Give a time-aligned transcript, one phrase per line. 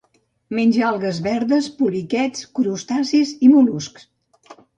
[0.59, 4.09] Menja algues verdes, poliquets, crustacis i mol·luscs.